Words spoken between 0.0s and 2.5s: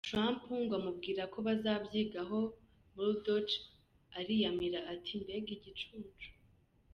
Trump ngo amubwira ko bazabyigaho,